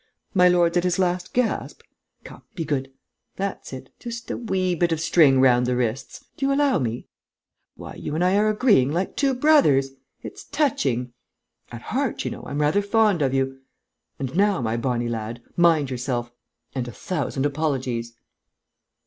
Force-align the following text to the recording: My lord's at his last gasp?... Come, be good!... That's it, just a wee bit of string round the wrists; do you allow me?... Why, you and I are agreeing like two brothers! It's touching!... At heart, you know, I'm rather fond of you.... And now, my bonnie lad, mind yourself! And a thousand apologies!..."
My 0.33 0.47
lord's 0.49 0.77
at 0.77 0.83
his 0.83 0.97
last 0.97 1.31
gasp?... 1.31 1.83
Come, 2.23 2.41
be 2.55 2.65
good!... 2.65 2.91
That's 3.35 3.71
it, 3.71 3.91
just 3.99 4.31
a 4.31 4.35
wee 4.37 4.73
bit 4.73 4.91
of 4.91 4.99
string 4.99 5.39
round 5.39 5.67
the 5.67 5.75
wrists; 5.75 6.25
do 6.35 6.43
you 6.47 6.51
allow 6.51 6.79
me?... 6.79 7.05
Why, 7.75 7.93
you 7.93 8.15
and 8.15 8.23
I 8.23 8.35
are 8.37 8.49
agreeing 8.49 8.91
like 8.91 9.15
two 9.15 9.35
brothers! 9.35 9.91
It's 10.23 10.43
touching!... 10.45 11.13
At 11.71 11.83
heart, 11.83 12.25
you 12.25 12.31
know, 12.31 12.41
I'm 12.47 12.59
rather 12.61 12.81
fond 12.81 13.21
of 13.21 13.31
you.... 13.35 13.61
And 14.17 14.35
now, 14.35 14.59
my 14.59 14.75
bonnie 14.75 15.07
lad, 15.07 15.39
mind 15.55 15.91
yourself! 15.91 16.31
And 16.73 16.87
a 16.87 16.91
thousand 16.91 17.45
apologies!..." 17.45 18.15